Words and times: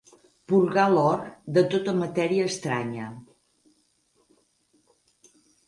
Purgar 0.51 0.85
l'or 0.93 1.21
de 1.57 1.63
tota 1.73 1.93
matèria 1.99 2.49
estranya. 2.53 3.11